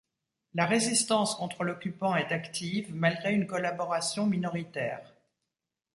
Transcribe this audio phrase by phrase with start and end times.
[0.55, 5.13] La résistance contre l'occupant est active, malgré une collaboration minoritaire.